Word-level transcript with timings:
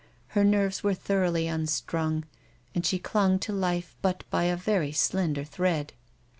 Her 0.29 0.43
nerves 0.43 0.81
were 0.83 0.95
thoroughly 0.95 1.45
unstrung, 1.45 2.25
and 2.73 2.83
she 2.83 2.97
clung 2.97 3.37
to 3.41 3.53
life 3.53 3.95
but 4.01 4.23
by 4.31 4.45
a 4.45 4.55
very 4.57 4.91
slender 4.91 5.43
thread. 5.43 5.93